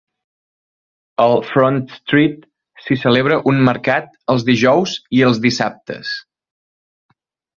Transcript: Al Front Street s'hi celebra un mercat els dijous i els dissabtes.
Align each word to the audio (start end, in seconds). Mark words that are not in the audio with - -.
Al 1.25 1.33
Front 1.49 1.77
Street 1.97 2.39
s'hi 2.85 2.97
celebra 3.03 3.37
un 3.53 3.61
mercat 3.69 4.09
els 4.35 4.47
dijous 4.49 4.97
i 5.21 5.23
els 5.31 5.43
dissabtes. 5.47 6.15